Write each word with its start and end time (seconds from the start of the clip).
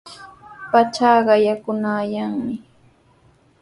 Pachaqa 0.71 1.19
quyaykannami. 1.39 2.53